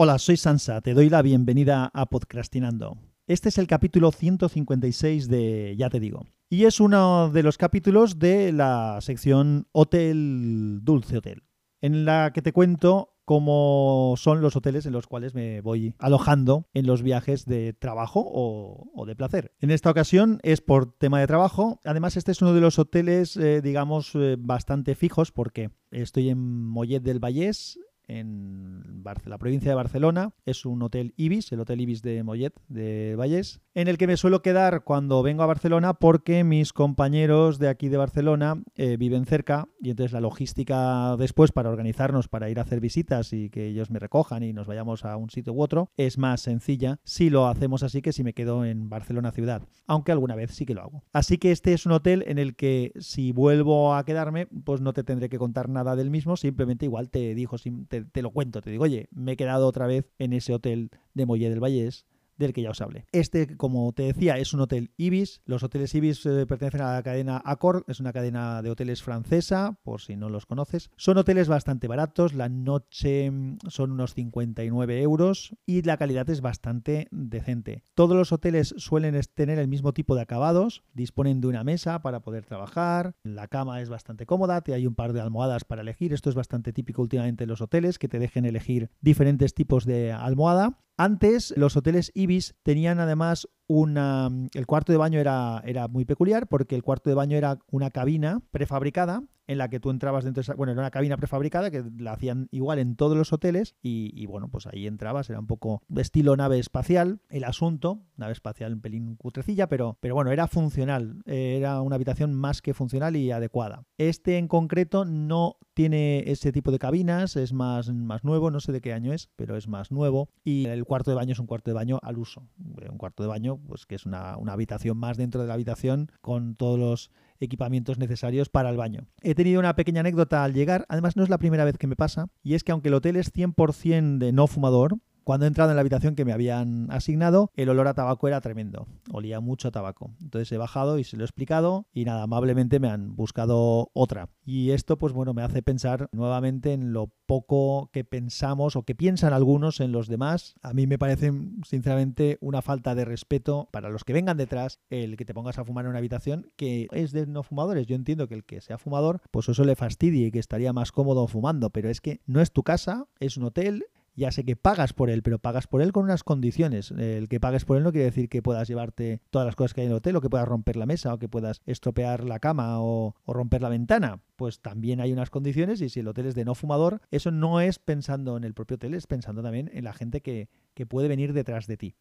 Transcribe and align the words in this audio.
Hola, 0.00 0.20
soy 0.20 0.36
Sansa, 0.36 0.80
te 0.80 0.94
doy 0.94 1.10
la 1.10 1.22
bienvenida 1.22 1.90
a 1.92 2.06
Podcastinando. 2.06 2.98
Este 3.26 3.48
es 3.48 3.58
el 3.58 3.66
capítulo 3.66 4.12
156 4.12 5.26
de 5.26 5.74
Ya 5.76 5.90
te 5.90 5.98
digo. 5.98 6.24
Y 6.48 6.66
es 6.66 6.78
uno 6.78 7.30
de 7.30 7.42
los 7.42 7.58
capítulos 7.58 8.20
de 8.20 8.52
la 8.52 9.00
sección 9.00 9.66
Hotel 9.72 10.78
Dulce 10.84 11.16
Hotel, 11.16 11.42
en 11.80 12.04
la 12.04 12.32
que 12.32 12.42
te 12.42 12.52
cuento 12.52 13.16
cómo 13.24 14.14
son 14.16 14.40
los 14.40 14.54
hoteles 14.54 14.86
en 14.86 14.92
los 14.92 15.08
cuales 15.08 15.34
me 15.34 15.62
voy 15.62 15.96
alojando 15.98 16.68
en 16.74 16.86
los 16.86 17.02
viajes 17.02 17.44
de 17.44 17.72
trabajo 17.72 18.22
o, 18.24 19.04
de 19.04 19.16
placer. 19.16 19.52
En 19.58 19.72
esta 19.72 19.90
ocasión 19.90 20.38
es 20.44 20.60
por 20.60 20.96
tema 20.96 21.18
de 21.18 21.26
trabajo. 21.26 21.80
Además, 21.84 22.16
este 22.16 22.30
es 22.30 22.40
uno 22.40 22.54
de 22.54 22.60
los 22.60 22.78
hoteles, 22.78 23.36
eh, 23.36 23.62
digamos, 23.62 24.14
eh, 24.14 24.36
bastante 24.38 24.94
fijos 24.94 25.32
porque 25.32 25.70
estoy 25.90 26.28
en 26.28 26.38
Mollet 26.38 27.02
del 27.02 27.18
Vallés, 27.18 27.80
en 28.08 28.97
la 29.24 29.38
provincia 29.38 29.70
de 29.70 29.74
Barcelona. 29.74 30.32
Es 30.44 30.64
un 30.64 30.82
hotel 30.82 31.14
Ibis, 31.16 31.52
el 31.52 31.60
hotel 31.60 31.80
Ibis 31.80 32.02
de 32.02 32.22
Mollet, 32.22 32.54
de 32.68 33.14
Vallés, 33.16 33.60
en 33.74 33.88
el 33.88 33.98
que 33.98 34.06
me 34.06 34.16
suelo 34.16 34.42
quedar 34.42 34.84
cuando 34.84 35.22
vengo 35.22 35.42
a 35.42 35.46
Barcelona 35.46 35.94
porque 35.94 36.44
mis 36.44 36.72
compañeros 36.72 37.58
de 37.58 37.68
aquí 37.68 37.88
de 37.88 37.96
Barcelona 37.96 38.62
eh, 38.74 38.96
viven 38.96 39.24
cerca 39.24 39.68
y 39.80 39.90
entonces 39.90 40.12
la 40.12 40.20
logística 40.20 41.16
después 41.16 41.52
para 41.52 41.70
organizarnos 41.70 42.28
para 42.28 42.50
ir 42.50 42.58
a 42.58 42.62
hacer 42.62 42.80
visitas 42.80 43.32
y 43.32 43.50
que 43.50 43.66
ellos 43.66 43.90
me 43.90 43.98
recojan 43.98 44.42
y 44.42 44.52
nos 44.52 44.66
vayamos 44.66 45.04
a 45.04 45.16
un 45.16 45.30
sitio 45.30 45.52
u 45.52 45.62
otro 45.62 45.90
es 45.96 46.18
más 46.18 46.40
sencilla 46.40 46.98
si 47.04 47.30
lo 47.30 47.46
hacemos 47.46 47.82
así 47.82 48.02
que 48.02 48.12
si 48.12 48.24
me 48.24 48.34
quedo 48.34 48.64
en 48.64 48.88
Barcelona 48.88 49.30
ciudad, 49.30 49.62
aunque 49.86 50.12
alguna 50.12 50.34
vez 50.34 50.50
sí 50.50 50.66
que 50.66 50.74
lo 50.74 50.82
hago. 50.82 51.04
Así 51.12 51.38
que 51.38 51.52
este 51.52 51.72
es 51.72 51.86
un 51.86 51.92
hotel 51.92 52.24
en 52.26 52.38
el 52.38 52.56
que 52.56 52.92
si 52.98 53.32
vuelvo 53.32 53.94
a 53.94 54.04
quedarme, 54.04 54.46
pues 54.64 54.80
no 54.80 54.92
te 54.92 55.04
tendré 55.04 55.28
que 55.28 55.38
contar 55.38 55.68
nada 55.68 55.96
del 55.96 56.10
mismo, 56.10 56.36
simplemente 56.36 56.84
igual 56.84 57.10
te 57.10 57.34
dijo, 57.34 57.56
te 57.88 58.04
te, 58.04 58.22
lo 58.22 58.30
cuento, 58.30 58.60
te 58.60 58.70
digo, 58.70 58.84
oye, 58.84 58.97
me 59.10 59.32
he 59.32 59.36
quedado 59.36 59.66
otra 59.66 59.86
vez 59.86 60.06
en 60.18 60.32
ese 60.32 60.54
hotel 60.54 60.90
de 61.14 61.26
Molle 61.26 61.50
del 61.50 61.62
Vallés 61.62 62.06
del 62.38 62.52
que 62.52 62.62
ya 62.62 62.70
os 62.70 62.80
hablé. 62.80 63.06
Este, 63.12 63.56
como 63.56 63.92
te 63.92 64.04
decía, 64.04 64.38
es 64.38 64.54
un 64.54 64.60
hotel 64.60 64.92
Ibis. 64.96 65.42
Los 65.44 65.62
hoteles 65.62 65.94
Ibis 65.94 66.24
eh, 66.26 66.46
pertenecen 66.46 66.80
a 66.80 66.94
la 66.94 67.02
cadena 67.02 67.42
Accor, 67.44 67.84
es 67.88 68.00
una 68.00 68.12
cadena 68.12 68.62
de 68.62 68.70
hoteles 68.70 69.02
francesa, 69.02 69.78
por 69.82 70.00
si 70.00 70.16
no 70.16 70.28
los 70.28 70.46
conoces. 70.46 70.90
Son 70.96 71.18
hoteles 71.18 71.48
bastante 71.48 71.88
baratos, 71.88 72.34
la 72.34 72.48
noche 72.48 73.30
mm, 73.30 73.58
son 73.68 73.92
unos 73.92 74.14
59 74.14 75.02
euros 75.02 75.56
y 75.66 75.82
la 75.82 75.96
calidad 75.96 76.28
es 76.30 76.40
bastante 76.40 77.08
decente. 77.10 77.84
Todos 77.94 78.16
los 78.16 78.32
hoteles 78.32 78.74
suelen 78.78 79.18
tener 79.34 79.58
el 79.58 79.68
mismo 79.68 79.92
tipo 79.92 80.14
de 80.14 80.22
acabados, 80.22 80.84
disponen 80.94 81.40
de 81.40 81.48
una 81.48 81.64
mesa 81.64 82.02
para 82.02 82.20
poder 82.20 82.44
trabajar, 82.44 83.16
la 83.22 83.48
cama 83.48 83.80
es 83.80 83.88
bastante 83.88 84.26
cómoda, 84.26 84.60
te 84.60 84.74
hay 84.74 84.86
un 84.86 84.94
par 84.94 85.12
de 85.12 85.20
almohadas 85.20 85.64
para 85.64 85.82
elegir, 85.82 86.12
esto 86.12 86.30
es 86.30 86.36
bastante 86.36 86.72
típico 86.72 87.02
últimamente 87.02 87.44
en 87.44 87.50
los 87.50 87.60
hoteles, 87.60 87.98
que 87.98 88.08
te 88.08 88.18
dejen 88.18 88.44
elegir 88.44 88.90
diferentes 89.00 89.54
tipos 89.54 89.84
de 89.84 90.12
almohada 90.12 90.78
antes 90.98 91.54
los 91.56 91.76
hoteles 91.76 92.10
Ibis 92.14 92.56
tenían 92.62 93.00
además 93.00 93.48
una... 93.68 94.28
El 94.52 94.66
cuarto 94.66 94.92
de 94.92 94.98
baño 94.98 95.20
era, 95.20 95.62
era 95.64 95.88
muy 95.88 96.04
peculiar 96.04 96.48
porque 96.48 96.74
el 96.74 96.82
cuarto 96.82 97.08
de 97.08 97.14
baño 97.14 97.36
era 97.36 97.58
una 97.70 97.90
cabina 97.90 98.42
prefabricada 98.50 99.22
en 99.48 99.58
la 99.58 99.68
que 99.68 99.80
tú 99.80 99.90
entrabas 99.90 100.24
dentro 100.24 100.40
de 100.40 100.42
esa, 100.42 100.54
bueno, 100.54 100.72
era 100.72 100.80
una 100.80 100.90
cabina 100.90 101.16
prefabricada 101.16 101.70
que 101.70 101.82
la 101.98 102.12
hacían 102.12 102.48
igual 102.52 102.78
en 102.78 102.94
todos 102.94 103.16
los 103.16 103.32
hoteles 103.32 103.74
y, 103.82 104.26
bueno, 104.26 104.48
pues 104.48 104.66
ahí 104.66 104.86
entrabas, 104.86 105.28
era 105.30 105.40
un 105.40 105.46
poco 105.46 105.82
estilo 105.96 106.36
nave 106.36 106.58
espacial 106.58 107.20
el 107.30 107.44
asunto, 107.44 108.02
nave 108.16 108.32
espacial 108.32 108.74
un 108.74 108.80
pelín 108.80 109.16
cutrecilla, 109.16 109.68
pero, 109.68 109.96
pero 110.00 110.14
bueno, 110.14 110.30
era 110.30 110.46
funcional, 110.46 111.22
era 111.24 111.80
una 111.80 111.96
habitación 111.96 112.34
más 112.34 112.62
que 112.62 112.74
funcional 112.74 113.16
y 113.16 113.30
adecuada. 113.30 113.84
Este 113.96 114.36
en 114.36 114.48
concreto 114.48 115.04
no 115.06 115.56
tiene 115.72 116.24
ese 116.30 116.52
tipo 116.52 116.70
de 116.70 116.78
cabinas, 116.78 117.36
es 117.36 117.52
más, 117.52 117.90
más 117.90 118.24
nuevo, 118.24 118.50
no 118.50 118.60
sé 118.60 118.72
de 118.72 118.80
qué 118.80 118.92
año 118.92 119.12
es, 119.12 119.30
pero 119.36 119.56
es 119.56 119.66
más 119.66 119.90
nuevo 119.90 120.28
y 120.44 120.66
el 120.66 120.84
cuarto 120.84 121.10
de 121.10 121.14
baño 121.14 121.32
es 121.32 121.38
un 121.38 121.46
cuarto 121.46 121.70
de 121.70 121.74
baño 121.74 121.98
al 122.02 122.18
uso, 122.18 122.48
un 122.58 122.98
cuarto 122.98 123.22
de 123.22 123.28
baño 123.28 123.58
pues 123.66 123.86
que 123.86 123.94
es 123.94 124.04
una, 124.04 124.36
una 124.36 124.52
habitación 124.52 124.98
más 124.98 125.16
dentro 125.16 125.40
de 125.40 125.46
la 125.46 125.54
habitación 125.54 126.10
con 126.20 126.54
todos 126.54 126.78
los 126.78 127.10
equipamientos 127.40 127.98
necesarios 127.98 128.48
para 128.48 128.70
el 128.70 128.76
baño. 128.76 129.06
He 129.22 129.34
tenido 129.34 129.60
una 129.60 129.76
pequeña 129.76 130.00
anécdota 130.00 130.44
al 130.44 130.54
llegar, 130.54 130.86
además 130.88 131.16
no 131.16 131.22
es 131.22 131.28
la 131.28 131.38
primera 131.38 131.64
vez 131.64 131.78
que 131.78 131.86
me 131.86 131.96
pasa, 131.96 132.28
y 132.42 132.54
es 132.54 132.64
que 132.64 132.72
aunque 132.72 132.88
el 132.88 132.94
hotel 132.94 133.16
es 133.16 133.32
100% 133.32 134.18
de 134.18 134.32
no 134.32 134.46
fumador, 134.46 134.98
cuando 135.28 135.44
he 135.44 135.48
entrado 135.48 135.68
en 135.72 135.76
la 135.76 135.80
habitación 135.80 136.14
que 136.14 136.24
me 136.24 136.32
habían 136.32 136.90
asignado, 136.90 137.50
el 137.54 137.68
olor 137.68 137.86
a 137.86 137.92
tabaco 137.92 138.28
era 138.28 138.40
tremendo. 138.40 138.86
Olía 139.12 139.40
mucho 139.40 139.68
a 139.68 139.70
tabaco. 139.70 140.10
Entonces 140.22 140.50
he 140.52 140.56
bajado 140.56 140.98
y 140.98 141.04
se 141.04 141.18
lo 141.18 141.22
he 141.22 141.26
explicado 141.26 141.86
y 141.92 142.06
nada, 142.06 142.22
amablemente 142.22 142.80
me 142.80 142.88
han 142.88 143.14
buscado 143.14 143.90
otra. 143.92 144.30
Y 144.46 144.70
esto, 144.70 144.96
pues 144.96 145.12
bueno, 145.12 145.34
me 145.34 145.42
hace 145.42 145.62
pensar 145.62 146.08
nuevamente 146.12 146.72
en 146.72 146.94
lo 146.94 147.12
poco 147.26 147.90
que 147.92 148.04
pensamos 148.04 148.74
o 148.74 148.84
que 148.84 148.94
piensan 148.94 149.34
algunos 149.34 149.80
en 149.80 149.92
los 149.92 150.08
demás. 150.08 150.54
A 150.62 150.72
mí 150.72 150.86
me 150.86 150.98
parece, 150.98 151.30
sinceramente, 151.62 152.38
una 152.40 152.62
falta 152.62 152.94
de 152.94 153.04
respeto 153.04 153.68
para 153.70 153.90
los 153.90 154.04
que 154.04 154.14
vengan 154.14 154.38
detrás 154.38 154.80
el 154.88 155.18
que 155.18 155.26
te 155.26 155.34
pongas 155.34 155.58
a 155.58 155.64
fumar 155.66 155.84
en 155.84 155.90
una 155.90 155.98
habitación 155.98 156.46
que 156.56 156.88
es 156.90 157.12
de 157.12 157.26
no 157.26 157.42
fumadores. 157.42 157.86
Yo 157.86 157.96
entiendo 157.96 158.28
que 158.28 158.34
el 158.34 158.44
que 158.44 158.62
sea 158.62 158.78
fumador, 158.78 159.20
pues 159.30 159.46
eso 159.50 159.62
le 159.64 159.76
fastidie 159.76 160.28
y 160.28 160.30
que 160.30 160.38
estaría 160.38 160.72
más 160.72 160.90
cómodo 160.90 161.26
fumando, 161.26 161.68
pero 161.68 161.90
es 161.90 162.00
que 162.00 162.22
no 162.24 162.40
es 162.40 162.50
tu 162.50 162.62
casa, 162.62 163.08
es 163.20 163.36
un 163.36 163.44
hotel, 163.44 163.84
ya 164.18 164.32
sé 164.32 164.44
que 164.44 164.56
pagas 164.56 164.92
por 164.92 165.10
él, 165.10 165.22
pero 165.22 165.38
pagas 165.38 165.68
por 165.68 165.80
él 165.80 165.92
con 165.92 166.04
unas 166.04 166.24
condiciones. 166.24 166.90
El 166.90 167.28
que 167.28 167.38
pagues 167.38 167.64
por 167.64 167.76
él 167.76 167.84
no 167.84 167.92
quiere 167.92 168.06
decir 168.06 168.28
que 168.28 168.42
puedas 168.42 168.66
llevarte 168.66 169.22
todas 169.30 169.46
las 169.46 169.54
cosas 169.54 169.74
que 169.74 169.80
hay 169.80 169.86
en 169.86 169.92
el 169.92 169.98
hotel, 169.98 170.16
o 170.16 170.20
que 170.20 170.28
puedas 170.28 170.48
romper 170.48 170.76
la 170.76 170.86
mesa, 170.86 171.14
o 171.14 171.18
que 171.18 171.28
puedas 171.28 171.62
estropear 171.66 172.24
la 172.24 172.40
cama, 172.40 172.82
o, 172.82 173.14
romper 173.26 173.62
la 173.62 173.68
ventana. 173.68 174.20
Pues 174.34 174.60
también 174.60 175.00
hay 175.00 175.12
unas 175.12 175.30
condiciones, 175.30 175.80
y 175.80 175.88
si 175.88 176.00
el 176.00 176.08
hotel 176.08 176.26
es 176.26 176.34
de 176.34 176.44
no 176.44 176.56
fumador, 176.56 177.00
eso 177.12 177.30
no 177.30 177.60
es 177.60 177.78
pensando 177.78 178.36
en 178.36 178.42
el 178.42 178.54
propio 178.54 178.74
hotel, 178.74 178.94
es 178.94 179.06
pensando 179.06 179.40
también 179.42 179.70
en 179.72 179.84
la 179.84 179.92
gente 179.92 180.20
que, 180.20 180.48
que 180.74 180.84
puede 180.84 181.06
venir 181.06 181.32
detrás 181.32 181.68
de 181.68 181.76
ti. 181.76 181.96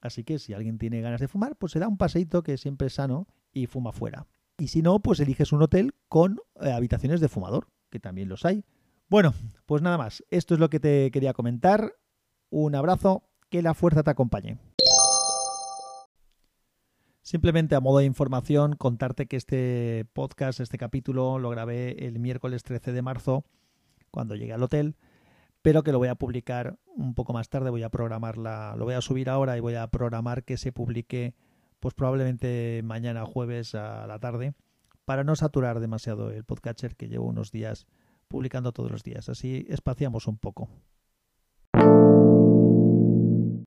Así 0.00 0.24
que 0.24 0.38
si 0.38 0.54
alguien 0.54 0.78
tiene 0.78 1.02
ganas 1.02 1.20
de 1.20 1.28
fumar, 1.28 1.56
pues 1.56 1.72
se 1.72 1.80
da 1.80 1.88
un 1.88 1.98
paseíto 1.98 2.42
que 2.42 2.56
siempre 2.56 2.86
es 2.86 2.94
sano 2.94 3.26
y 3.52 3.66
fuma 3.66 3.92
fuera. 3.92 4.26
Y 4.56 4.68
si 4.68 4.80
no, 4.80 5.00
pues 5.00 5.20
eliges 5.20 5.52
un 5.52 5.62
hotel 5.62 5.94
con 6.08 6.40
eh, 6.60 6.70
habitaciones 6.70 7.20
de 7.20 7.28
fumador, 7.28 7.68
que 7.90 8.00
también 8.00 8.28
los 8.28 8.44
hay. 8.44 8.64
Bueno, 9.10 9.32
pues 9.64 9.80
nada 9.80 9.96
más. 9.96 10.22
Esto 10.30 10.52
es 10.52 10.60
lo 10.60 10.68
que 10.68 10.80
te 10.80 11.10
quería 11.10 11.32
comentar. 11.32 11.94
Un 12.50 12.74
abrazo, 12.74 13.22
que 13.48 13.62
la 13.62 13.72
fuerza 13.72 14.02
te 14.02 14.10
acompañe. 14.10 14.58
Simplemente 17.22 17.74
a 17.74 17.80
modo 17.80 17.98
de 17.98 18.04
información, 18.04 18.76
contarte 18.76 19.26
que 19.26 19.36
este 19.36 20.06
podcast, 20.12 20.60
este 20.60 20.76
capítulo, 20.76 21.38
lo 21.38 21.48
grabé 21.48 22.06
el 22.06 22.18
miércoles 22.18 22.62
13 22.62 22.92
de 22.92 23.02
marzo, 23.02 23.44
cuando 24.10 24.34
llegué 24.34 24.52
al 24.52 24.62
hotel, 24.62 24.96
pero 25.62 25.82
que 25.82 25.92
lo 25.92 25.98
voy 25.98 26.08
a 26.08 26.14
publicar 26.14 26.78
un 26.96 27.14
poco 27.14 27.32
más 27.32 27.48
tarde, 27.48 27.70
voy 27.70 27.82
a 27.82 27.90
programarla, 27.90 28.74
lo 28.76 28.84
voy 28.84 28.94
a 28.94 29.00
subir 29.00 29.28
ahora 29.30 29.56
y 29.56 29.60
voy 29.60 29.74
a 29.74 29.86
programar 29.88 30.44
que 30.44 30.56
se 30.56 30.72
publique 30.72 31.34
pues 31.80 31.94
probablemente 31.94 32.82
mañana 32.82 33.24
jueves 33.24 33.74
a 33.74 34.06
la 34.06 34.18
tarde, 34.18 34.54
para 35.04 35.24
no 35.24 35.36
saturar 35.36 35.80
demasiado 35.80 36.30
el 36.30 36.44
podcatcher 36.44 36.96
que 36.96 37.08
llevo 37.08 37.26
unos 37.26 37.52
días 37.52 37.86
publicando 38.28 38.72
todos 38.72 38.90
los 38.90 39.02
días. 39.02 39.28
Así 39.28 39.66
espaciamos 39.68 40.26
un 40.26 40.38
poco. 40.38 40.68